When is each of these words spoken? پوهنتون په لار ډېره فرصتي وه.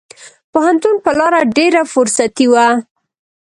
پوهنتون 0.51 0.95
په 1.03 1.11
لار 1.19 1.33
ډېره 1.57 1.81
فرصتي 1.93 2.45
وه. 2.51 2.67